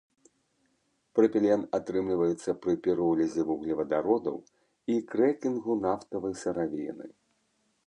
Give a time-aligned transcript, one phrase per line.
[1.19, 4.35] Прапілен атрымліваецца пры піролізе вуглевадародаў
[4.95, 7.07] і крэкінгу нафтавай сыравіны.